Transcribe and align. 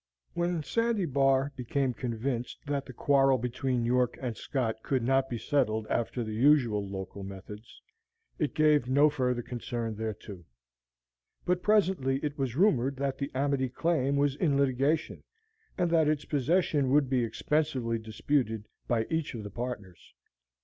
When 0.33 0.63
Sandy 0.63 1.05
Bar 1.05 1.51
became 1.55 1.93
convinced 1.93 2.57
that 2.65 2.87
the 2.87 2.91
quarrel 2.91 3.37
between 3.37 3.85
York 3.85 4.17
and 4.19 4.35
Scott 4.35 4.81
could 4.81 5.03
not 5.03 5.29
be 5.29 5.37
settled 5.37 5.85
after 5.91 6.23
the 6.23 6.33
usual 6.33 6.83
local 6.83 7.21
methods, 7.21 7.79
it 8.39 8.55
gave 8.55 8.89
no 8.89 9.11
further 9.11 9.43
concern 9.43 9.97
thereto. 9.97 10.43
But 11.45 11.61
presently 11.61 12.17
it 12.23 12.35
was 12.35 12.55
rumored 12.55 12.95
that 12.95 13.19
the 13.19 13.29
"Amity 13.35 13.69
Claim" 13.69 14.15
was 14.17 14.35
in 14.37 14.57
litigation, 14.57 15.21
and 15.77 15.91
that 15.91 16.07
its 16.07 16.25
possession 16.25 16.89
would 16.89 17.07
be 17.07 17.23
expensively 17.23 17.99
disputed 17.99 18.67
by 18.87 19.05
each 19.11 19.35
of 19.35 19.43
the 19.43 19.51
partners. 19.51 20.15